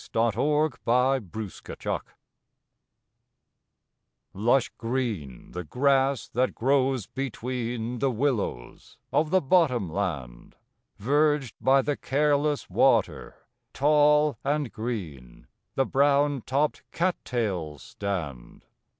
THE 0.13 0.31
WILLOW 0.35 0.69
BOTTOM 0.83 2.01
Lush 4.33 4.69
green 4.79 5.51
the 5.51 5.63
grass 5.63 6.27
that 6.29 6.55
grows 6.55 7.05
between 7.05 7.99
The 7.99 8.09
willows 8.09 8.97
of 9.13 9.29
the 9.29 9.41
bottom 9.41 9.93
land; 9.93 10.55
Verged 10.97 11.53
by 11.63 11.83
the 11.83 11.97
careless 11.97 12.67
water, 12.67 13.45
tall 13.73 14.39
and 14.43 14.71
green, 14.71 15.45
The 15.75 15.85
brown 15.85 16.41
topped 16.47 16.81
cat 16.91 17.15
tails 17.23 17.83
stand. 17.83 18.65